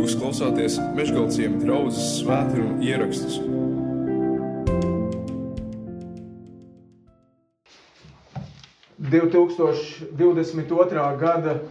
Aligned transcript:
Jūs 0.00 0.14
klausāties 0.16 0.78
Meškāļu 0.96 1.58
draugas 1.60 1.96
svētkrājuma 2.16 2.80
ierakstus. 2.88 3.34
...2022. 9.12 11.02
gada 11.20 11.52
eh, 11.52 11.64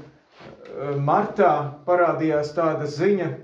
martā 1.02 1.54
parādījās 1.88 2.52
tāda 2.54 2.86
ziņa, 2.86 3.30
eh, 3.34 3.40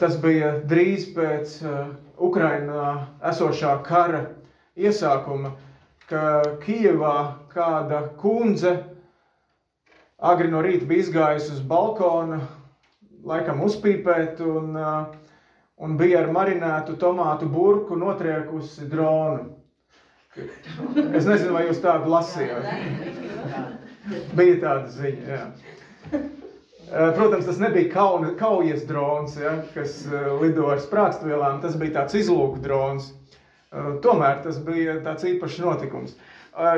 tas 0.00 0.16
bija 0.24 0.56
drīz 0.72 1.06
pēc 1.14 1.54
eh, 1.62 1.92
Ukrainā 2.18 2.86
esošā 3.30 3.76
kara 3.86 4.24
iesākuma, 4.74 5.54
ka 6.10 6.58
Kijevā 6.66 7.14
kāda 7.54 8.08
kundze 8.18 8.74
agri 10.18 10.50
no 10.50 10.66
rīta 10.66 10.90
bija 10.90 11.06
izgājusi 11.06 11.54
uz 11.60 11.62
balkona, 11.62 12.40
laikam 13.28 13.62
uzpīpēt, 13.66 14.40
un, 14.44 14.76
un 15.82 15.96
bija 16.00 16.22
ar 16.22 16.30
marinētu 16.34 16.96
tomātu 17.00 17.48
burku 17.50 17.98
notriekusi 17.98 18.88
dronu. 18.90 19.50
Es 21.12 21.26
nezinu, 21.28 21.52
vai 21.52 21.66
jūs 21.68 21.82
tādu 21.84 22.08
lasījāt. 22.12 22.68
Bija 24.36 24.60
tāda 24.62 24.88
ziņa, 24.90 25.36
jā. 25.36 26.22
Protams, 26.92 27.46
tas 27.46 27.60
nebija 27.60 27.92
kauna, 27.92 28.32
kaujas 28.36 28.82
drons, 28.88 29.36
ja, 29.40 29.54
kas 29.72 30.02
lido 30.42 30.66
ar 30.72 30.80
sprākstvielām, 30.82 31.60
tas 31.62 31.76
bija 31.80 32.00
tāds 32.00 32.16
izlūku 32.20 32.60
drons. 32.64 33.12
Tomēr 34.04 34.42
tas 34.44 34.58
bija 34.60 34.98
tāds 35.04 35.24
īpašs 35.24 35.60
notikums. 35.64 36.16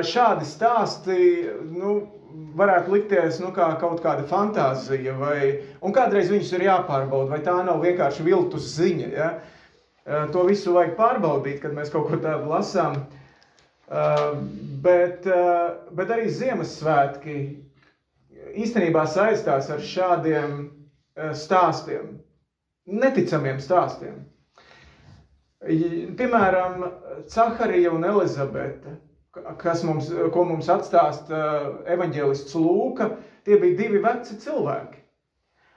Šādi 0.07 0.45
stāsti, 0.47 1.17
nu, 1.75 1.97
varētu 2.55 2.93
likties 2.93 3.39
nu, 3.43 3.51
kā 3.55 3.67
kaut 3.81 3.99
kāda 4.03 4.23
fantāzija, 4.29 5.15
vai, 5.19 5.39
un 5.83 5.95
kādreiz 5.95 6.31
viņus 6.31 6.53
ir 6.55 6.65
jāpārbauda, 6.69 7.31
vai 7.33 7.41
tā 7.43 7.55
nav 7.67 7.83
vienkārši 7.83 8.25
viltus 8.27 8.69
ziņa. 8.77 9.09
Ja? 9.15 9.29
Eh, 10.05 10.27
to 10.33 10.43
visu 10.45 10.75
vajag 10.75 10.95
pārbaudīt, 10.99 11.61
kad 11.63 11.73
mēs 11.73 11.91
kaut 11.93 12.11
ko 12.11 12.19
tādu 12.21 12.51
lasām. 12.51 12.99
Eh, 13.85 14.25
bet, 14.85 15.25
eh, 15.25 15.71
bet 15.97 16.13
arī 16.13 16.27
Ziemassvētki 16.29 17.37
īstenībā 18.55 19.07
saistās 19.09 19.69
ar 19.73 19.81
šādiem 19.81 20.69
stāstiem, 21.15 22.17
neticamiem 22.85 23.59
stāstiem. 23.63 24.17
Piemēram, 25.63 26.83
Caharija 27.31 27.91
un 27.95 28.03
Elizabete 28.05 28.99
kas 29.57 29.83
mums, 29.83 30.09
ko 30.33 30.43
mums 30.47 30.69
atstāsta 30.71 31.39
evaņģēlists 31.95 32.55
Lūka, 32.59 33.09
tie 33.47 33.57
bija 33.61 33.77
divi 33.81 33.99
veci 34.03 34.37
cilvēki. 34.41 35.01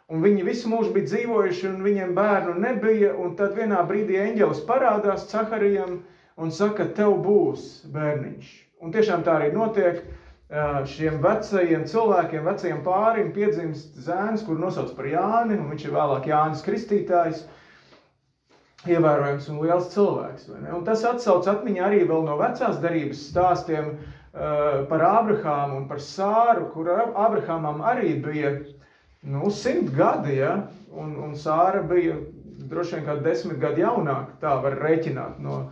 Un 0.09 0.23
viņi 0.25 0.45
visu 0.47 0.71
mūžu 0.73 0.95
bija 0.95 1.09
dzīvojuši, 1.11 1.67
un 1.69 1.83
viņiem 1.85 2.15
bērnu 2.17 2.55
nebija. 2.63 3.11
Tad 3.41 3.57
vienā 3.59 3.83
brīdī 3.91 4.17
eņģelis 4.23 4.63
parādās 4.69 5.27
Caharijam 5.33 5.99
un 6.39 6.55
saka, 6.55 6.87
tev 6.97 7.19
būs 7.27 7.67
bērniņš. 7.93 8.55
Un 8.81 8.95
tiešām 8.95 9.27
tā 9.27 9.37
arī 9.41 9.51
notiek. 9.53 10.01
Šiem 10.89 11.19
vecajiem 11.21 11.83
cilvēkiem, 11.91 12.47
vecajiem 12.47 12.79
pārim 12.87 13.35
piedzimst 13.35 13.99
zēns, 14.01 14.47
kur 14.47 14.57
nosauc 14.57 14.95
par 14.97 15.11
Jāni, 15.11 15.59
un 15.59 15.67
viņš 15.75 15.85
ir 15.85 15.93
vēlāk 15.93 16.31
Jānis 16.31 16.63
Kristītājs 16.65 17.43
ievērojams 18.87 19.49
un 19.51 19.59
liels 19.65 19.91
cilvēks. 19.95 20.49
Un 20.55 20.85
tas 20.87 21.03
atsauc 21.07 21.49
atmiņā 21.51 21.85
arī 21.89 22.05
no 22.07 22.37
vecās 22.39 22.79
darības 22.83 23.25
stāstiem 23.33 23.91
uh, 23.91 24.85
par 24.91 25.03
Ābrahāmu 25.09 25.81
un 25.81 25.89
par 25.91 25.99
Sāru, 25.99 26.69
kur 26.75 26.91
Ābrahamam 26.95 27.83
arī 27.83 28.15
bija 28.23 28.55
nu, 29.23 29.51
simt 29.51 29.91
gadi, 29.97 30.39
ja? 30.39 30.55
un, 30.95 31.17
un 31.19 31.35
Sāra 31.35 31.83
bija 31.83 32.21
droši 32.71 32.99
vien 32.99 33.09
kā 33.09 33.19
desmit 33.23 33.59
gadi 33.59 33.83
jaunāka, 33.83 34.37
tā 34.43 34.55
var 34.63 34.79
rēķināt 34.79 35.43
no, 35.43 35.65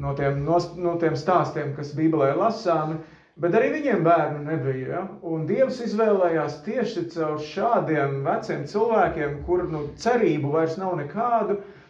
no, 0.00 0.14
tiem, 0.16 0.40
no, 0.46 0.56
no 0.80 0.96
tiem 1.00 1.16
stāstiem, 1.18 1.74
kas 1.76 1.92
Bībelē 1.96 2.32
lasāmi. 2.38 2.96
Bet 3.40 3.56
arī 3.58 3.72
viņiem 3.74 4.04
bērnu 4.06 4.44
nebija. 4.46 4.88
Ja? 4.88 4.98
Un 5.26 5.42
Dievs 5.48 5.80
izvēlējās 5.82 6.60
tieši 6.64 7.08
caur 7.16 7.40
šādiem 7.42 8.20
veciem 8.24 8.62
cilvēkiem, 8.70 9.40
kur 9.48 9.64
nu, 9.72 9.88
cerību 9.98 10.52
vairs 10.54 10.76
nav 10.78 10.94
nekādu, 11.00 11.56
uh, 11.58 11.83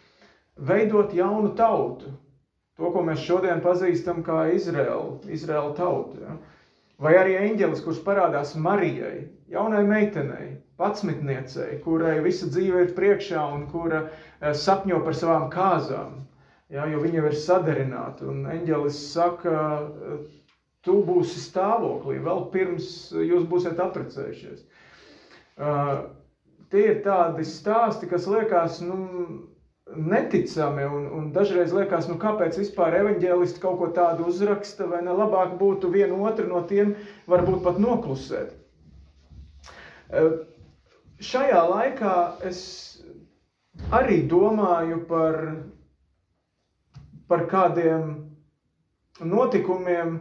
veidot 0.57 1.13
jaunu 1.13 1.53
tautu. 1.57 2.11
To, 2.75 2.89
ko 2.91 3.01
mēs 3.07 3.21
šodien 3.23 3.61
pazīstam 3.63 4.19
kā 4.27 4.45
Izraelu, 4.51 5.19
Izraela 5.31 5.71
tautu. 5.77 6.19
Ja? 6.25 6.35
Vai 6.99 7.13
arī 7.19 7.37
eņģelis, 7.39 7.81
kurš 7.85 8.01
parādās 8.03 8.51
Marijai, 8.59 9.29
jaunai 9.51 9.83
meitenei, 9.87 10.49
patsmitniecei, 10.79 11.77
kurai 11.85 12.17
visa 12.25 12.49
dzīve 12.51 12.83
ir 12.85 12.93
priekšā 12.97 13.45
un 13.55 13.63
kura 13.71 14.01
eh, 14.09 14.51
sapņo 14.65 14.99
par 15.07 15.15
savām 15.15 15.47
kāzām. 15.53 16.21
Ja, 16.73 16.87
jo 16.89 16.99
viņa 17.03 17.27
ir 17.29 17.35
sadarināta. 17.37 18.25
Un 18.31 18.43
eņģelis 18.49 18.97
saka, 19.13 19.55
tu 20.85 20.99
būsi 21.05 21.41
stāvoklī 21.41 22.19
vēl 22.25 22.41
pirms 22.53 22.87
jūs 23.17 23.45
būsiet 23.51 23.79
apprecējušies. 23.81 24.63
Uh, 25.55 26.07
tie 26.73 26.83
ir 26.91 26.99
tādi 27.05 27.45
stāsti, 27.47 28.09
kas 28.11 28.25
liekas, 28.29 28.79
nu, 28.85 28.97
neticami. 29.93 30.83
Un, 30.85 31.05
un 31.13 31.29
dažreiz 31.35 31.73
liekas, 31.73 32.09
nu, 32.09 32.17
kāpēc 32.21 32.57
vispār 32.59 32.97
evanģēlisti 33.01 33.61
kaut 33.61 33.79
ko 33.81 33.91
tādu 33.93 34.27
uzraksta, 34.31 34.87
vai 34.89 35.03
ne 35.05 35.13
labāk 35.13 35.55
būtu 35.61 35.91
vienu 35.93 36.23
otru 36.25 36.47
no 36.49 36.63
tiem 36.69 36.95
varbūt 37.29 37.61
pat 37.65 37.79
noklusēt. 37.81 38.55
E, 40.09 40.25
šajā 41.21 41.61
laikā 41.69 42.15
es 42.49 42.61
arī 43.93 44.23
domāju 44.31 45.03
par, 45.09 45.41
par 47.29 47.45
kādiem 47.51 48.15
notikumiem, 49.21 50.17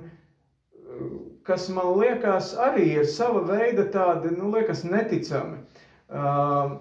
kas 1.44 1.68
man 1.72 1.96
liekas 1.98 2.52
arī 2.60 2.90
ir 3.00 3.08
sava 3.10 3.42
veida 3.48 3.88
tādi, 3.92 4.30
nu, 4.36 4.52
liekas 4.54 4.84
neticami. 4.86 5.60
Uh, 6.14 6.76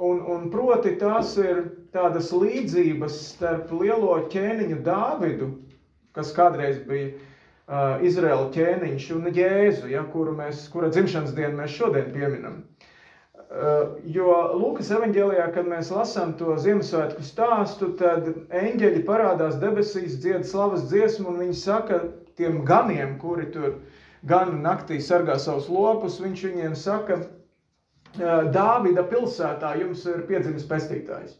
un, 0.00 0.20
un 0.32 0.48
proti 0.52 0.94
tās 1.00 1.34
ir 1.40 1.64
tādas 1.94 2.30
līdzības 2.32 3.18
starp 3.34 3.72
lielo 3.76 4.16
ķēniņu 4.32 4.80
Dāvidu, 4.86 5.50
kas 6.16 6.32
kādreiz 6.36 6.80
bija 6.88 7.10
uh, 7.12 8.00
Izraela 8.06 8.48
ķēniņš, 8.54 9.10
un 9.18 9.28
Jēzu, 9.34 9.90
ja, 9.92 10.04
kuru 10.12 10.34
mēs, 10.38 10.66
kura 10.72 10.90
dzimšanas 10.94 11.36
dienu 11.36 11.60
mēs 11.60 11.76
šodien 11.76 12.10
pieminam. 12.14 12.62
Uh, 13.50 13.96
jo 14.06 14.30
Lūkas 14.54 14.92
evanģēlijā, 14.94 15.48
kad 15.56 15.66
mēs 15.68 15.90
lasām 15.90 16.36
to 16.38 16.54
Ziemassvētku 16.62 17.24
stāstu, 17.26 17.90
tad 17.98 18.28
eņģeļi 18.54 19.02
parādās 19.08 19.58
debesīs, 19.62 20.20
dzied 20.22 20.46
slavas 20.46 20.86
dziesmu, 20.90 21.32
un 21.32 21.42
viņi 21.44 21.58
saka 21.58 22.04
tiem 22.38 22.62
ganiem, 22.64 23.18
kuri 23.18 23.50
tur 23.50 23.80
gan 24.30 24.60
naktī 24.62 25.00
sargā 25.02 25.34
savus 25.42 25.66
lopus, 25.72 26.20
viņš 26.22 26.46
viņiem 26.46 26.78
saka, 26.78 27.18
Dāvida 28.18 29.04
pilsētā 29.06 29.76
jums 29.78 30.02
ir 30.10 30.24
piedzimis 30.26 30.66
pestītājs. 30.66 31.36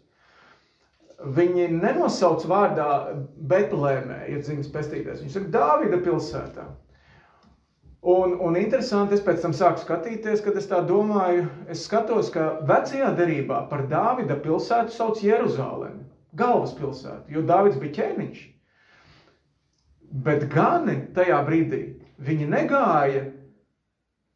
Viņi 1.20 1.66
nenosauc 1.75 2.47
vārdā 2.48 3.16
Betlēmē, 3.50 4.22
ir 4.32 4.41
dzimis 4.41 4.70
pestītājs. 4.72 5.20
Viņš 5.25 5.36
ir 5.36 5.48
Dāvida 5.53 5.98
pilsētā. 6.04 6.64
Un, 8.00 8.38
un 8.41 8.56
interesanti, 8.56 9.19
es 9.19 9.25
pēc 9.25 9.42
tam 9.42 9.53
sāku 9.53 9.82
skatīties, 9.82 10.41
kad 10.41 10.56
es 10.56 10.70
tā 10.70 10.78
domāju, 10.88 11.44
es 11.69 11.82
skatos, 11.84 12.30
ka 12.32 12.54
vecajā 12.64 13.10
derībā 13.19 13.66
par 13.69 13.84
Dāvida 13.91 14.38
pilsētu 14.41 14.94
sauc 14.94 15.20
Jeruzalemi, 15.20 16.06
galvaspilsētu, 16.41 17.28
jo 17.34 17.44
Dāvids 17.44 17.76
bija 17.82 17.98
ķēniņš. 17.98 18.47
Bet 20.25 20.48
gani 20.54 20.97
tajā 21.19 21.42
brīdī, 21.44 21.82
viņi 22.25 22.48
negāja 22.48 23.26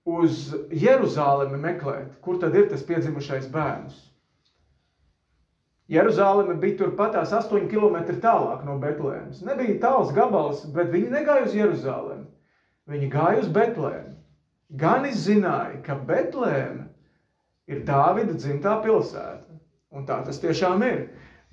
uz 0.05 0.51
Jeruzalemi 0.71 1.59
meklēt, 1.61 2.19
kur 2.25 2.41
tad 2.41 2.57
ir 2.59 2.69
tas 2.71 2.85
piedzimušais 2.85 3.49
bērns. 3.53 3.97
Jeruzaleme 5.89 6.55
bija 6.61 6.79
turpatās 6.81 7.33
8 7.37 7.67
km 7.69 7.99
tālāk 8.21 8.65
no 8.65 8.79
Betlēmas. 8.81 9.43
Nebija 9.45 9.77
tāls 9.83 10.13
gabals, 10.17 10.65
bet 10.73 10.93
viņi 10.93 11.13
negāja 11.13 11.45
uz 11.45 11.57
Jeruzalemi. 11.57 12.25
Viņi 12.89 13.11
gāja 13.13 13.43
uz 13.43 13.51
Betlēmu. 13.53 14.15
Gan 14.81 15.05
izzināja, 15.09 15.83
ka 15.85 15.97
Betlēma 16.09 16.87
ir 17.69 17.85
Dāvida 17.85 18.37
dzimtā 18.37 18.79
pilsēta. 18.85 19.59
Un 19.95 20.09
tā 20.09 20.19
tas 20.25 20.41
tiešām 20.41 20.83
ir. 20.89 21.05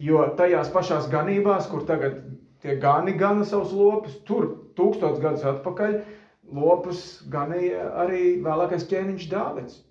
Jo 0.01 0.24
tajās 0.39 0.71
pašās 0.74 1.12
ganībās, 1.12 1.68
kur 1.69 1.83
tagad 1.86 2.24
tie 2.63 2.77
gani 2.81 3.13
gana 3.19 3.45
savus 3.45 3.75
lopus, 3.75 4.15
tur 4.25 4.47
tūkstots 4.80 5.21
gadus 5.21 5.44
atpakaļ, 5.45 6.00
lopus 6.49 7.21
ganīja 7.31 7.89
arī 8.03 8.39
vēlākais 8.43 8.88
ķēniņš 8.89 9.27
Dāvids. 9.31 9.81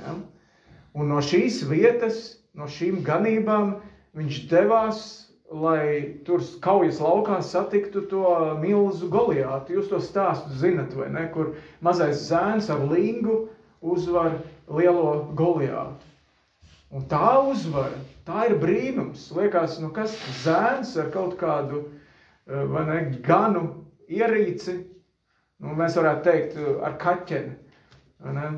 Ja? 0.00 0.16
Un 0.94 1.10
no 1.10 1.20
šīs 1.22 1.62
vietas, 1.70 2.38
no 2.54 2.68
šīm 2.70 3.02
ganībām 3.06 3.76
viņš 4.14 4.40
devās, 4.50 5.02
lai 5.50 6.18
tur 6.26 6.42
kaujas 6.64 7.00
laukā 7.02 7.40
satiktu 7.44 8.04
to 8.10 8.24
milzu 8.62 9.08
Goliātu. 9.12 9.76
Jūs 9.76 9.90
to 9.90 10.00
stāstu 10.02 10.54
zinat, 10.58 10.94
vai 10.98 11.10
ne? 11.14 11.26
Kur 11.34 11.54
mazais 11.84 12.24
zēns 12.28 12.70
ar 12.72 12.82
lingu 12.90 13.44
uzvar 13.84 14.38
lielo 14.70 15.30
Goliātu. 15.38 16.12
Un 16.94 17.06
tā 17.10 17.34
uzvara, 17.42 17.98
tā 18.26 18.46
ir 18.48 18.58
brīnums. 18.62 19.28
Liekas, 19.34 19.80
nu 19.82 19.90
kas 19.94 20.14
zēns 20.44 20.94
ar 21.00 21.10
kaut 21.14 21.34
kādu 21.40 21.84
vai 22.46 22.84
ne, 22.86 22.98
ganu 23.24 23.64
ierīci, 24.10 24.76
nu, 25.62 25.74
mēs 25.78 25.96
varētu 25.98 26.24
teikt 26.26 26.58
ar 26.88 26.96
kaķeni. 27.02 27.54
Ne? 28.34 28.48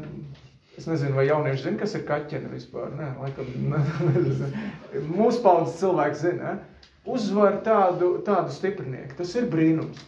Es 0.76 0.87
nezinu, 0.88 1.16
vai 1.16 1.26
jaunieši 1.26 1.62
zina, 1.64 1.81
kas 1.81 1.94
ir 1.96 2.04
kaķene 2.08 2.50
vispār. 2.52 2.90
Nē, 2.96 3.10
laikam, 3.20 3.48
ne, 3.72 4.50
mūsu 5.08 5.40
paudzes 5.44 5.78
cilvēki 5.81 6.20
zina. 6.22 6.52
Ne? 6.52 6.93
Uzvar 7.06 7.60
tādu, 7.66 8.16
tādu 8.26 8.52
stiprinieku. 8.52 9.14
Tas 9.20 9.32
ir 9.38 9.46
brīnums. 9.52 10.02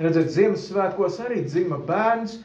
Redzēt, 0.00 0.30
Ziemassvētkos 0.34 1.18
arī 1.22 1.42
dzima 1.44 1.78
bērns, 1.86 2.38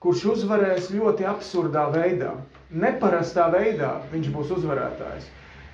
kurš 0.00 0.24
uzvarēs 0.34 0.88
ļoti 0.94 1.26
absurdā 1.28 1.86
veidā. 1.92 2.32
Neparastā 2.70 3.48
veidā 3.52 3.96
viņš 4.12 4.30
būs 4.34 4.52
uzvarētājs. 4.56 5.28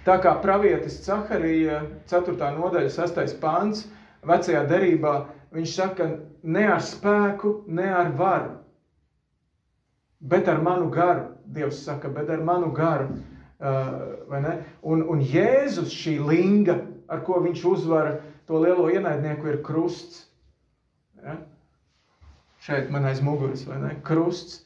Tā 0.06 0.16
kā 0.22 0.32
pravietis 0.42 1.00
Caharija 1.04 1.80
4. 2.10 2.34
nodaļa 2.56 2.90
6. 2.94 3.36
pants 3.42 3.84
vecajā 4.26 4.62
derībā, 4.70 5.14
viņš 5.54 5.74
saka, 5.74 6.08
ne 6.42 6.66
ar 6.70 6.82
spēku, 6.84 7.62
ne 7.68 7.86
ar 7.92 8.12
varu, 8.16 8.54
bet 10.20 10.48
ar 10.48 10.62
manu 10.62 10.90
garu. 10.90 11.32
Dievs 11.46 11.84
saka, 11.86 12.10
bet 12.10 12.30
ar 12.30 12.42
manu 12.44 12.72
garu. 12.74 13.08
Uh, 13.56 14.48
un, 14.82 15.04
un 15.08 15.22
Jēzus 15.24 15.94
šī 15.94 16.18
linga, 16.20 16.80
ar 17.08 17.22
ko 17.24 17.38
viņš 17.44 17.62
uzvara 17.70 18.18
to 18.48 18.58
lielo 18.60 18.90
ienaidnieku, 18.92 19.48
ir 19.48 19.62
krusts. 19.64 20.26
Ja? 21.22 21.38
Šeit 22.66 22.90
man 22.90 23.06
aiz 23.06 23.22
muguras, 23.22 23.64
vai 23.68 23.78
ne? 23.80 23.94
Krusts. 24.04 24.64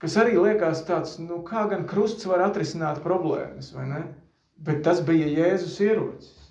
Kas 0.00 0.16
arī 0.20 0.36
liekas 0.36 0.82
tāds, 0.88 1.16
nu 1.20 1.40
kā 1.44 1.66
gan 1.70 1.86
krusts 1.88 2.26
var 2.28 2.42
atrisināt 2.44 3.00
problēmas, 3.04 3.70
vai 3.76 3.86
ne? 3.88 4.02
Bet 4.66 4.82
tas 4.84 5.00
bija 5.04 5.28
Jēzus 5.28 5.78
ierocis. 5.84 6.45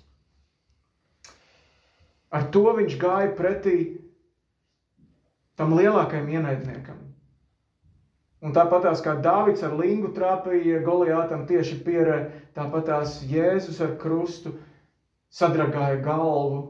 Ar 2.34 2.48
to 2.54 2.64
viņš 2.76 2.96
gāja 3.00 3.32
pretī 3.38 3.76
tam 5.56 5.74
lielākajam 5.78 6.28
ienaidniekam. 6.34 7.02
Un 8.44 8.52
tāpatās 8.54 9.00
kā 9.02 9.16
Dāvids 9.24 9.64
ar 9.64 9.74
lingu 9.78 10.12
trāpīja 10.16 10.82
Goliātam 10.84 11.46
tieši 11.48 11.78
pierē, 11.86 12.18
tāpatās 12.58 13.22
Jēzus 13.30 13.80
ar 13.82 13.94
krustu 14.02 14.52
sadragāja 15.32 16.02
galvu 16.04 16.60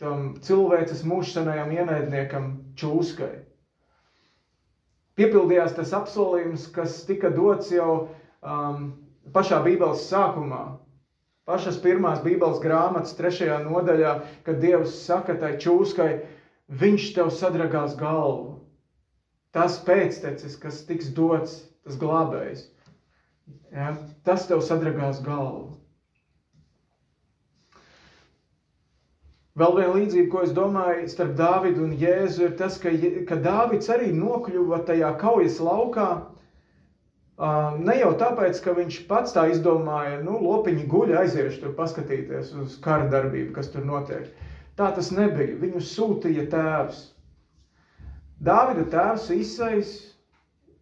tam 0.00 0.30
cilvēces 0.40 1.04
mūžsanajam 1.04 1.74
ienaidniekam 1.76 2.48
čūskai. 2.80 3.34
Piepildījās 5.20 5.74
tas 5.76 5.92
apsolījums, 5.92 6.64
kas 6.72 7.02
tika 7.04 7.28
dots 7.34 7.68
jau 7.74 7.90
um, 8.40 8.86
pašā 9.34 9.60
Bībeles 9.66 10.06
sākumā, 10.08 10.62
pašas 11.48 11.78
pirmās 11.84 12.20
Bībeles 12.24 12.60
grāmatas 12.64 13.16
trešajā 13.18 13.60
nodaļā, 13.64 14.14
kad 14.46 14.60
Dievs 14.62 14.96
saka 15.06 15.36
tai 15.40 15.54
čūskai, 15.62 16.10
viņš 16.82 17.12
tev 17.16 17.30
sadragās 17.34 17.96
galvu 18.00 18.58
tas 19.56 19.80
pēctecis, 19.86 20.56
kas 20.62 20.84
tiks 20.86 21.10
dots, 21.16 21.56
tas 21.84 21.96
glābējs, 21.98 22.64
ja, 23.74 23.92
tas 24.26 24.46
tev 24.50 24.62
sadragās 24.62 25.22
galvu. 25.26 25.76
Vēl 29.60 29.74
viena 29.76 29.94
līdzība, 29.96 30.28
ko 30.32 30.42
es 30.46 30.52
domāju 30.56 31.08
starp 31.10 31.32
Dāvidu 31.36 31.82
un 31.84 31.96
Jēzu, 31.98 32.44
ir 32.46 32.52
tas, 32.56 32.78
ka, 32.80 32.92
ka 33.28 33.36
Dāvids 33.44 33.90
arī 33.92 34.12
nokļuva 34.14 34.78
tajā 34.88 35.10
kaujas 35.20 35.58
laukā. 35.60 36.06
Ne 37.40 37.94
jau 37.96 38.10
tāpēc, 38.20 38.58
ka 38.60 38.74
viņš 38.76 38.96
pats 39.08 39.32
tā 39.32 39.46
izdomāja, 39.48 40.18
nu, 40.24 40.34
lopiņi 40.44 40.84
guļ, 40.92 41.14
aiziešu 41.22 41.62
tur 41.62 41.72
paskatīties 41.78 42.50
uz 42.60 42.74
kara 42.84 43.06
darbību, 43.12 43.54
kas 43.56 43.70
tur 43.72 43.86
notiek. 43.88 44.26
Tā 44.76 44.90
tas 44.96 45.08
nebija. 45.16 45.56
Viņu 45.62 45.80
sūtīja 45.84 46.44
tēvs. 46.52 47.00
Dāvida 48.44 48.84
tēvs 48.92 49.30
Isais 49.36 49.94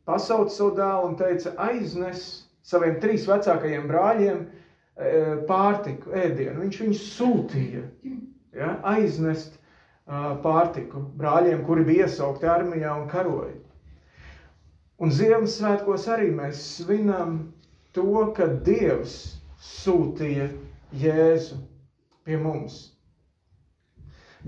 pasauca 0.09 0.55
savu 0.55 0.75
dēlu 0.79 1.13
un 1.13 1.17
teica, 1.21 1.55
aiznes 1.69 2.27
saviem 2.67 2.99
trīs 3.03 3.27
vecākajiem 3.31 3.87
brāļiem 3.91 4.43
e, 4.43 4.51
pārtiku, 5.49 6.11
ēdienu. 6.25 6.59
Viņš 6.65 6.83
viņus 6.85 7.07
sūtīja 7.15 7.85
ja, 8.59 8.75
aiznest 8.97 9.59
pārtiku 10.43 11.03
brāļiem, 11.21 11.63
kuri 11.67 11.85
bija 11.85 12.07
iesaukti 12.07 12.49
armijā 12.49 12.95
un 12.97 13.09
karoja. 13.11 13.58
Un 14.99 15.13
Ziemassvētkos 15.15 16.09
arī 16.11 16.29
mēs 16.35 16.61
svinam 16.79 17.35
to, 17.95 18.05
ka 18.37 18.49
Dievs 18.69 19.13
sūtīja 19.67 20.49
Jēzu 21.03 21.59
pie 22.27 22.39
mums. 22.43 22.79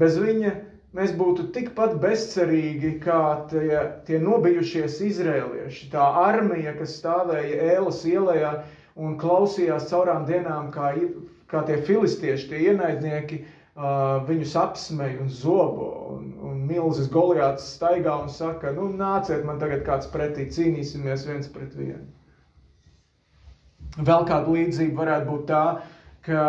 Bez 0.00 0.17
viņa 0.19 0.50
mēs 0.99 1.14
būtu 1.20 1.47
tikpat 1.55 1.94
bezcerīgi 2.02 2.97
kā 3.05 3.20
tie, 3.52 3.79
tie 4.08 4.19
nobijušies 4.25 4.99
izrēlieši, 5.11 5.91
tā 5.94 6.08
armija, 6.25 6.75
kas 6.81 6.97
stāvēja 6.99 7.70
ēlas 7.76 8.02
ielā 8.11 8.52
un 8.99 9.14
klausījās 9.23 9.87
caurām 9.93 10.26
dienām, 10.32 10.73
kā, 10.75 10.91
kā 11.52 11.62
tie 11.70 11.79
filistieši, 11.87 12.50
tie 12.50 12.64
ienaidnieki, 12.73 13.43
uh, 13.44 13.60
viņus 13.76 14.56
apsmēja 14.58 15.20
un 15.22 15.28
zobo. 15.31 15.90
Un, 16.17 16.32
un 16.43 16.62
milzis 16.67 17.11
Goliāts 17.12 17.69
staigā 17.76 18.17
un 18.22 18.28
saka, 18.28 18.72
nu 18.72 18.88
nāciet 18.96 19.44
man 19.46 19.61
tagad 19.61 19.84
kāds 19.87 20.11
pretī, 20.11 20.49
cīnīsimies 20.50 21.26
viens 21.28 21.49
pret 21.49 21.75
vienu. 21.75 22.06
Vēl 23.99 24.26
kāda 24.26 24.50
līdzība 24.50 25.02
varētu 25.02 25.31
būt 25.31 25.46
tā, 25.49 25.64
ka 26.26 26.43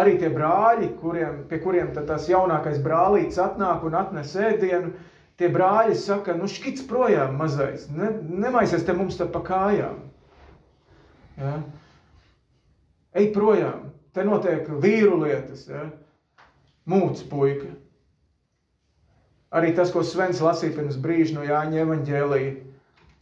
arī 0.00 0.16
tie 0.20 0.30
brāļi, 0.32 0.92
kuriem, 1.00 1.44
pie 1.48 1.58
kuriem 1.60 1.92
tas 1.94 2.28
jaunākais 2.30 2.80
brālītis 2.84 3.40
atnāk 3.42 3.84
un 3.84 3.96
atnes 3.98 4.36
ēdienu, 4.36 4.92
tie 5.40 5.48
brāļi 5.52 5.96
saka, 5.96 6.36
nu 6.36 6.48
škits 6.48 6.84
projām 6.88 7.36
mazais, 7.40 7.88
ne, 7.92 8.12
nemaisies 8.44 8.84
te 8.84 8.96
mums 8.96 9.16
te 9.18 9.26
pa 9.28 9.42
kājām. 9.44 9.98
Ja? 11.40 11.54
Ej 13.16 13.30
projām, 13.34 13.90
te 14.14 14.24
notiek 14.24 14.68
vīru 14.80 15.22
lietas, 15.24 15.66
ja? 15.68 15.88
Mūts 16.88 17.24
puika. 17.30 17.70
Arī 19.58 19.72
tas, 19.74 19.90
ko 19.90 20.02
Svens 20.06 20.40
lasīja 20.44 20.76
pirms 20.76 20.98
brīža 21.02 21.34
no 21.36 21.44
Jāņa 21.46 21.80
evaņģēlija, 21.84 22.50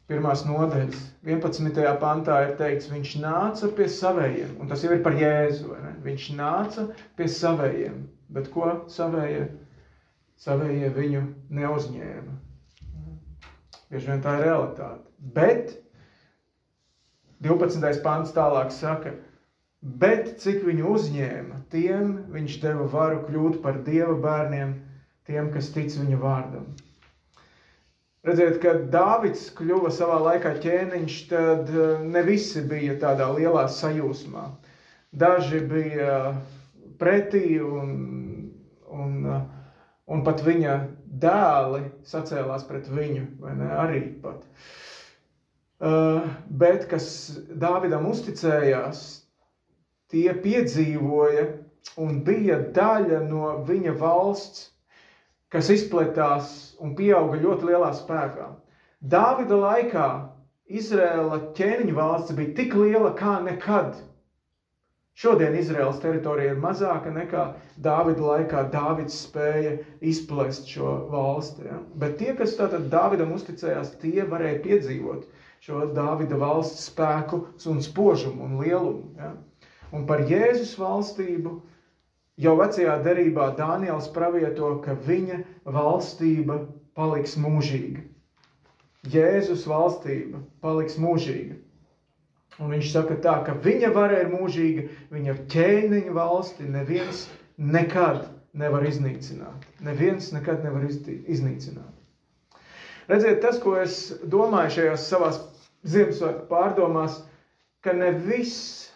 pirmās 0.09 0.43
nodaļas, 0.49 0.99
11. 1.29 1.81
pantā 2.03 2.37
ir 2.47 2.53
teikts, 2.61 2.91
viņš 2.93 3.15
nāca 3.23 3.71
pie 3.79 3.87
savējiem, 3.95 4.55
un 4.61 4.69
tas 4.71 4.85
jau 4.85 4.93
ir 4.97 5.03
par 5.07 5.17
Jēzu, 5.21 5.71
vai 5.73 5.81
ne? 5.87 5.95
Viņš 6.05 6.27
nāca 6.39 6.85
pie 7.19 7.29
savējiem, 7.33 7.97
bet 8.37 8.51
ko 8.55 8.71
savējie? 8.93 9.47
Savējie 10.39 10.93
viņu 10.95 11.23
neuzņēma. 11.59 12.37
Bieži 13.91 14.11
vien 14.13 14.21
tā 14.23 14.37
ir 14.39 14.45
realitāte. 14.47 15.09
Bet 15.37 15.73
12. 17.49 18.03
pants 18.05 18.33
tālāk 18.37 18.71
saka, 18.75 19.13
bet 19.83 20.35
cik 20.43 20.65
viņu 20.67 20.91
uzņēma, 20.97 21.63
tiem 21.73 22.15
viņš 22.35 22.59
deva 22.65 22.87
varu 22.93 23.23
kļūt 23.29 23.61
par 23.63 23.83
Dieva 23.87 24.17
bērniem, 24.25 24.75
tiem, 25.29 25.51
kas 25.55 25.71
tic 25.75 25.95
viņa 25.95 26.19
vārdam. 26.23 26.69
Redziet, 28.27 28.59
kad 28.61 28.89
Dāvids 28.93 29.47
kļuva 29.57 29.93
savā 29.95 30.19
laikā 30.25 30.57
ķēniņš, 30.65 31.19
tad 31.31 31.71
eh, 31.71 32.01
ne 32.03 32.23
visi 32.27 32.65
bija 32.67 32.99
tādā 33.01 33.29
lielā 33.37 33.69
sajūsmā. 33.71 34.49
Daži 35.17 35.63
bija 35.71 36.35
pretī 36.99 37.61
un, 37.63 37.95
un, 38.91 39.15
eh, 39.23 39.47
un 40.11 40.27
pat 40.27 40.43
viņa 40.45 40.75
dēli 41.23 41.87
sacēlās 42.09 42.67
pret 42.69 42.91
viņu, 42.91 43.25
vai 43.45 43.55
ne, 43.57 43.71
arī 43.87 44.03
pat. 44.23 44.43
Uh, 45.79 46.25
bet, 46.59 46.89
kas 46.91 47.05
Dāvidam 47.55 48.09
uzticējās, 48.11 49.03
tie 50.13 50.33
piedzīvoja 50.45 51.45
un 52.05 52.23
bija 52.25 52.59
daļa 52.77 53.21
no 53.29 53.53
viņa 53.69 53.95
valsts, 54.01 54.69
kas 55.53 55.71
izplatās 55.73 56.51
un 56.85 56.95
pieauga 56.99 57.41
ļoti 57.43 57.71
lielā 57.71 57.93
spēkā. 57.97 58.49
Dāvida 59.15 59.59
laikā 59.63 60.09
Izraela 60.69 61.39
ķēniņa 61.57 61.97
valsts 61.97 62.37
bija 62.37 62.55
tik 62.59 62.75
liela 62.77 63.15
kā 63.17 63.39
nekad. 63.45 63.97
Šodien 65.19 65.57
Izraels 65.59 65.99
teritorija 66.03 66.53
ir 66.55 66.61
mazāka 66.63 67.11
nekā 67.15 67.45
Dāvida 67.87 68.23
laikā. 68.27 68.61
Dāvids 68.75 69.17
spēja 69.25 69.73
izplest 70.13 70.69
šo 70.71 70.93
valsti. 71.15 71.65
Ja? 71.67 71.81
Bet 72.03 72.19
tie, 72.21 72.35
kas 72.39 72.55
tātad 72.61 72.87
Dāvidam 72.93 73.33
uzticējās, 73.35 73.97
tie 74.03 74.29
varēja 74.31 74.61
piedzīvot 74.67 75.25
šo 75.65 75.89
Dāvida 75.97 76.39
valsts 76.39 76.87
spēku 76.93 77.41
un 77.73 77.83
spožumu 77.83 78.47
un 78.47 78.61
lielumu. 78.63 79.09
Ja? 79.19 79.33
Un 79.95 80.05
par 80.09 80.25
Jēzus 80.29 80.77
valstību 80.81 81.59
Jau 82.39 82.53
vecajā 82.55 82.93
derībā 83.03 83.49
Dāniels 83.59 84.07
pravieto, 84.15 84.77
ka 84.85 84.93
viņa 85.09 85.41
valstība 85.75 86.61
paliks 86.95 87.35
mūžīga. 87.41 88.05
Jēzus 89.11 89.65
valstība 89.67 90.39
paliks 90.63 91.01
mūžīga. 91.03 91.57
Un 92.63 92.71
viņš 92.75 92.93
saka 92.93 93.17
tā, 93.25 93.35
ka 93.47 93.57
viņa 93.65 93.91
vara 93.95 94.21
ir 94.23 94.31
mūžīga, 94.31 94.87
viņa 95.15 95.35
ķēniņa 95.51 96.15
valsti 96.15 96.67
neviens 96.71 97.25
nekad 97.59 98.29
nevar 98.59 98.87
iznīcināt. 98.87 99.67
Neviens 99.83 100.31
nekad 100.35 100.63
nevar 100.67 100.87
iznīcināt. 100.87 101.91
Redziet, 103.11 103.41
tas, 103.43 103.59
ko 103.63 103.75
es 103.83 104.13
domāju 104.23 104.77
šajās 104.77 105.09
savās 105.11 105.43
Ziemassvētku 105.89 106.47
pārdomās, 106.51 107.21
ka 107.83 107.95
ne 107.95 108.13
viss, 108.27 108.88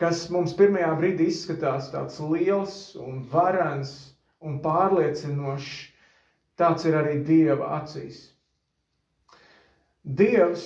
kas 0.00 0.24
mums 0.32 0.54
pirmajā 0.58 0.90
brīdī 0.98 1.28
izskatās 1.32 1.90
tāds 1.92 2.20
liels 2.32 2.76
un 3.06 3.22
varens 3.32 3.92
un 4.42 4.58
pārliecinošs, 4.64 5.72
tāds 6.58 6.86
ir 6.88 6.96
arī 6.98 7.18
Dieva 7.26 7.68
acīs. 7.78 8.22
Dievs 10.02 10.64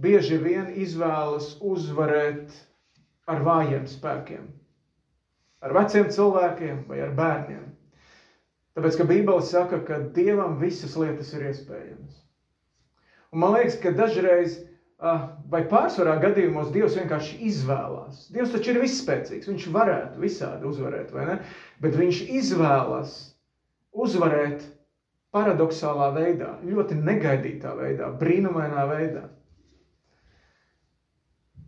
bieži 0.00 0.38
vien 0.40 0.70
izvēlas 0.84 1.54
uzvarēt 1.60 2.54
ar 3.28 3.42
vājiem 3.44 3.84
spēkiem, 3.90 4.46
ar 5.66 5.74
veciem 5.76 6.08
cilvēkiem 6.14 6.84
vai 6.88 7.02
ar 7.04 7.12
bērniem. 7.18 7.64
Tāpēc, 8.76 8.96
ka 9.00 9.06
Bībele 9.08 9.44
saka, 9.48 9.80
ka 9.88 9.98
Dievam 10.16 10.58
visas 10.60 10.96
lietas 11.00 11.32
ir 11.36 11.46
iespējamas. 11.50 12.16
Un 13.32 13.40
man 13.42 13.54
liekas, 13.56 13.78
ka 13.80 13.92
dažreiz 13.96 14.58
vai 15.00 15.62
pārsvarā 15.68 16.16
gadījumos 16.22 16.70
Dievs 16.72 16.96
vienkārši 16.96 17.36
izvēlās. 17.50 18.26
Dievs 18.32 18.54
taču 18.54 18.72
ir 18.72 18.80
visspēcīgs, 18.80 19.48
viņš 19.50 19.68
varētu 19.74 20.22
visādi 20.22 20.68
uzvarēt, 20.70 21.12
vai 21.12 21.26
ne? 21.28 21.38
Bet 21.84 21.98
viņš 22.00 22.22
izvēlas 22.40 23.16
uzvarēt 23.92 24.64
paradoxālā 25.36 26.12
veidā, 26.16 26.54
ļoti 26.64 26.96
negaidītā 26.96 27.74
veidā, 27.76 28.08
brīnumainā 28.20 28.86
veidā. 28.88 29.26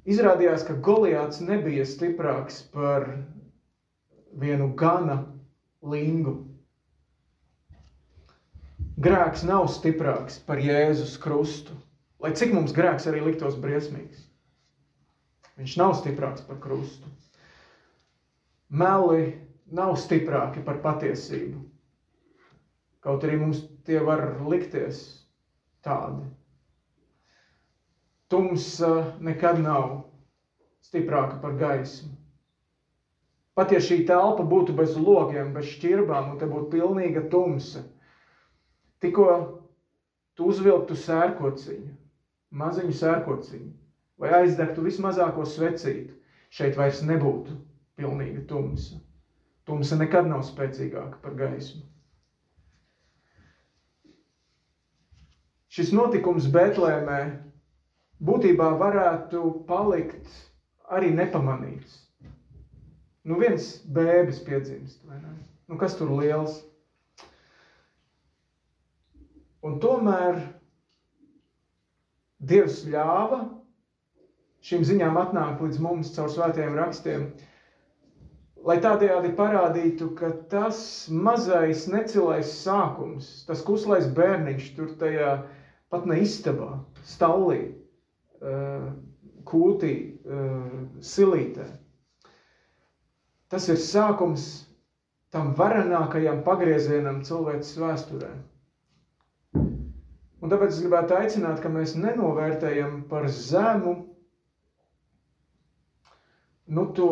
Izrādījās, 0.09 0.65
ka 0.65 0.79
Goliāts 0.81 1.43
nebija 1.45 1.85
stiprāks 1.85 2.63
par 2.73 3.11
vienu 4.41 4.71
gana 4.79 5.19
lingu. 5.85 6.39
Grēks 9.05 9.45
nav 9.45 9.69
stiprāks 9.75 10.41
par 10.47 10.63
Jēzus 10.65 11.19
krustu, 11.21 11.77
lai 12.23 12.33
cik 12.35 12.55
mums 12.55 12.75
grēks 12.77 13.07
arī 13.11 13.23
liktos 13.25 13.59
briesmīgs. 13.63 14.25
Viņš 15.59 15.75
nav 15.81 15.95
stiprāks 15.99 16.45
par 16.47 16.61
krustu. 16.63 17.11
Meli 18.71 19.33
nav 19.75 19.97
stiprāki 19.99 20.63
par 20.65 20.79
patiesību. 20.85 21.63
Kaut 23.03 23.25
arī 23.27 23.39
mums 23.41 23.63
tie 23.87 24.01
var 24.05 24.23
likties 24.51 25.01
tādi. 25.87 26.27
Tumsa 28.29 28.93
nekad 29.25 29.63
nav 29.65 30.03
stiprāka 30.85 31.39
par 31.43 31.57
gaismu. 31.61 32.15
Pat 33.59 33.73
ja 33.75 33.81
šī 33.83 34.05
telpa 34.07 34.45
būtu 34.47 34.75
bez 34.79 34.93
logiem, 34.95 35.51
bez 35.55 35.67
šķirbām, 35.73 36.35
un 36.35 36.37
te 36.39 36.47
būtu 36.47 36.69
pilnīga 36.77 37.25
tumsa, 37.33 37.83
tikko 39.03 39.25
tu 40.39 40.47
uzvilktu 40.53 40.95
sērkociņu, 40.95 41.97
maziņu 42.57 42.95
sērkociņu, 43.01 43.71
vai 44.23 44.31
aizdegtu 44.43 44.85
vismazāko 44.87 45.45
svecītu, 45.47 46.15
šeit 46.59 46.79
vairs 46.81 47.03
nebūtu 47.09 47.57
pilnīga 47.99 48.45
tumsa. 48.51 48.99
Tumsa 49.69 49.99
nekad 50.01 50.29
nav 50.31 50.45
spēcīgāka 50.49 51.21
par 51.25 51.35
gaismu. 51.39 51.83
Šis 55.69 55.93
notikums 55.93 56.47
Betlēmē 56.55 57.19
būtībā 58.25 58.71
varētu 58.81 59.43
palikt 59.69 60.31
arī 60.97 61.11
nepamanīts. 61.19 61.99
Nu, 63.29 63.37
viens 63.43 63.67
bēbis 63.93 64.41
piedzimst, 64.47 65.03
vai 65.05 65.19
ne? 65.21 65.35
Nu, 65.69 65.77
kas 65.77 65.99
tur 65.99 66.09
liels? 66.17 66.63
Un 69.69 69.77
tomēr 69.85 70.39
Dievs 72.41 72.83
ļāva 72.95 73.41
šīm 74.69 74.85
ziņām 74.91 75.19
atnākt 75.23 75.63
līdz 75.65 75.81
mums 75.83 76.13
caur 76.17 76.31
svētajiem 76.35 76.77
rakstiem, 76.79 77.25
lai 78.69 78.77
tādējādi 78.85 79.33
parādītu, 79.39 80.13
ka 80.19 80.31
tas 80.55 80.81
mazais 81.29 81.87
necilais 81.91 82.53
sākums, 82.63 83.33
tas 83.49 83.63
kuslais 83.67 84.07
bērniņš 84.19 84.71
tur 84.79 84.95
tajā 85.03 85.35
pat 85.91 86.07
ne 86.11 86.21
istabā, 86.23 86.73
stallī, 87.15 87.61
Eh, 88.39 88.91
kūtī, 89.51 89.93
eh, 90.23 90.75
silītē. 91.03 91.65
Tas 93.51 93.67
ir 93.73 93.79
sākums 93.83 94.45
tam 95.35 95.55
varenākajam 95.59 96.45
pagriezienam 96.47 97.19
cilvēces 97.27 97.73
vēsturē. 97.83 98.29
Un 100.49 100.53
tāpēc 100.55 100.71
es 100.73 100.77
gribētu 100.81 101.13
aicināt, 101.15 101.59
ka 101.63 101.69
mēs 101.73 101.91
nenovērtējam 102.03 102.93
par 103.11 103.27
zemu 103.39 103.91
nu, 106.77 106.85
to 106.99 107.09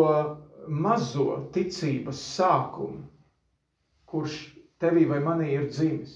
mazo 0.86 1.26
ticības 1.56 2.22
sākumu, 2.38 3.02
kurš 4.12 4.38
tevī 4.84 5.02
vai 5.10 5.18
manī 5.26 5.50
ir 5.58 5.66
dzimis. 5.74 6.14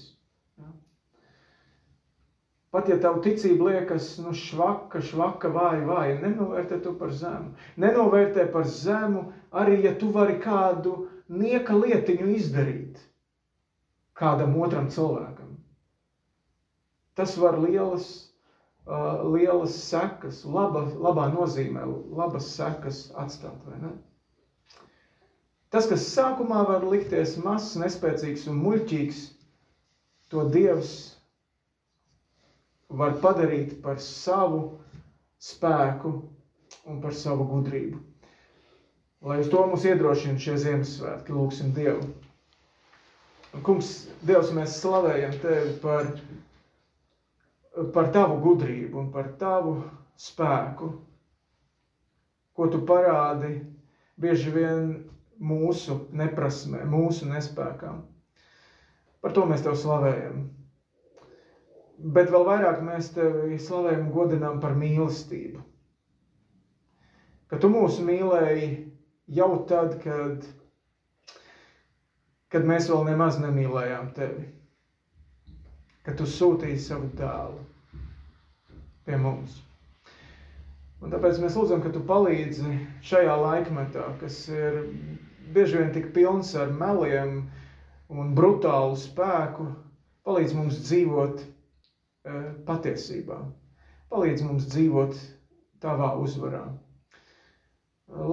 Pat 2.73 2.89
ja 2.89 2.97
tavu 3.05 3.21
ticība 3.27 3.69
liekas, 3.69 4.09
nu, 4.25 4.33
švaka, 4.41 5.03
švaka, 5.11 5.53
vāja, 5.59 5.85
vāja, 5.91 6.17
nenovērtē 6.25 6.81
to 6.87 6.95
par 7.03 7.13
zemu. 7.21 7.53
Nenovērtē 7.85 8.47
par 8.57 8.65
zemu 8.79 9.27
arī, 9.61 9.77
ja 9.85 9.93
tu 10.01 10.09
vari 10.17 10.39
kādu 10.47 10.97
nieka 11.43 11.77
lietiņu 11.85 12.33
izdarīt 12.41 13.05
kādam 14.23 14.57
otram 14.65 14.89
cilvēkam. 14.97 15.51
Tas 17.21 17.35
var 17.37 17.59
lielas, 17.61 18.07
uh, 18.89 19.21
lielas 19.29 19.75
sekas, 19.77 20.39
laba, 20.57 20.81
labā 21.07 21.27
nozīmē, 21.35 21.83
labas 22.17 22.47
sekas 22.55 23.03
atstāt, 23.23 23.59
vai 23.67 23.77
ne? 23.83 23.91
Tas, 25.71 25.85
kas 25.87 26.07
sākumā 26.15 26.63
var 26.67 26.83
likties 26.93 27.37
mazs, 27.45 27.75
nespēcīgs 27.83 28.47
un 28.51 28.57
muļķīgs, 28.63 29.21
to 30.33 30.47
Dievs 30.55 30.95
var 33.03 33.13
padarīt 33.23 33.77
par 33.85 34.01
savu 34.03 34.63
spēku 35.51 36.15
un 36.89 36.99
par 37.05 37.13
savu 37.21 37.45
gudrību. 37.53 38.01
Lai 39.29 39.37
uz 39.43 39.53
to 39.53 39.61
mums 39.69 39.85
iedrošina 39.85 40.41
šie 40.41 40.57
Ziemassvētki, 40.65 41.37
lūgsim 41.37 41.71
Dievu. 41.77 42.09
Un, 43.53 43.61
kungs, 43.67 43.93
Dievs, 44.25 44.49
mēs 44.57 44.79
slavējam 44.81 45.37
Tevi 45.43 45.75
par, 45.83 46.09
par 47.93 48.11
Tavu 48.11 48.39
gudrību 48.43 48.99
un 48.99 49.09
par 49.13 49.31
Tavu 49.39 49.77
spēku, 50.19 50.91
ko 52.55 52.67
Tu 52.73 52.81
parādi 52.87 53.53
bieži 54.21 54.51
vien 54.53 54.91
mūsu 55.41 55.95
neprasmē, 56.21 56.83
mūsu 56.85 57.29
nespēkām. 57.31 58.01
Par 59.21 59.33
to 59.37 59.45
mēs 59.49 59.63
Tev 59.65 59.77
slavējam. 59.79 60.43
Bet 62.01 62.31
vēl 62.33 62.45
vairāk 62.47 62.79
mēs 62.85 63.11
tevi 63.13 63.59
slavējam 63.61 64.07
un 64.07 64.13
godinām 64.15 64.59
par 64.61 64.73
mīlestību. 64.77 65.61
Ka 67.51 67.59
tu 67.61 67.69
mūs 67.69 67.99
mīlēji 68.01 68.69
jau 69.37 69.49
tad, 69.69 69.97
kad, 70.01 70.47
kad 72.51 72.65
mēs 72.67 72.89
vēl 72.89 73.05
nemaz 73.11 73.37
nemīlējām 73.43 74.09
tevi. 74.17 74.47
Kad 76.05 76.17
tu 76.21 76.25
sūtīji 76.35 76.79
savu 76.81 77.09
dēlu 77.19 77.59
pie 79.05 79.17
mums. 79.21 79.59
Un 81.01 81.13
tāpēc 81.13 81.39
mēs 81.41 81.55
lūdzam, 81.57 81.81
ka 81.85 81.91
tu 81.93 82.01
palīdzi 82.09 82.75
šajā 83.11 83.35
laikmetā, 83.41 84.07
kas 84.21 84.39
ir 84.53 84.81
bieži 85.55 85.79
vien 85.81 85.93
tik 85.95 86.11
pilns 86.15 86.53
ar 86.63 86.69
meliem 86.81 87.39
un 88.11 88.35
brutālu 88.37 88.97
spēku, 89.01 89.69
palīdz 90.29 90.53
mums 90.57 90.77
dzīvot 90.85 91.41
Eh, 92.21 92.41
patiesībā. 92.67 93.35
Palīdz 94.13 94.41
mums 94.45 94.65
dzīvot 94.71 95.15
tavā 95.85 96.09
uzvarā. 96.23 96.59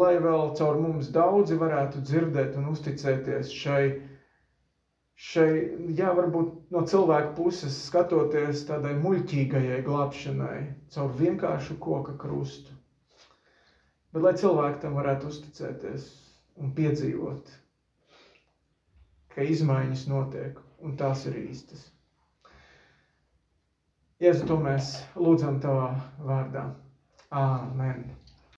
Lai 0.00 0.10
vēl 0.24 0.50
caur 0.58 0.76
mums 0.82 1.08
daudzi 1.14 1.56
varētu 1.62 2.02
dzirdēt 2.10 2.58
un 2.60 2.66
uzticēties 2.72 3.52
šai, 3.62 3.86
šai 5.18 5.48
jā, 5.98 6.12
varbūt 6.14 6.70
no 6.74 6.82
cilvēka 6.86 7.32
puses 7.38 7.76
skatoties 7.88 8.60
tādai 8.68 8.92
muļķīgajai 9.02 9.80
glābšanai, 9.88 10.58
caur 10.94 11.14
vienkāršu 11.20 11.76
koka 11.86 12.14
krustu. 12.22 12.74
Bet 14.14 14.22
lai 14.24 14.32
cilvēki 14.40 14.80
tam 14.84 14.94
varētu 15.00 15.28
uzticēties 15.32 16.06
un 16.62 16.70
piedzīvot, 16.78 17.50
ka 19.34 19.44
izmaiņas 19.54 20.06
notiek 20.12 20.62
un 20.86 20.94
tās 21.02 21.26
ir 21.28 21.36
īstas. 21.42 21.82
Jēzu, 24.22 24.46
to 24.50 24.56
mēs 24.62 24.86
lūdzam 25.14 25.58
Tavā 25.62 25.90
vārdā. 26.30 26.62
Āmen. 27.42 28.00